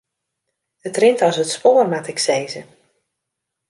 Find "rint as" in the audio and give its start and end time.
0.97-1.37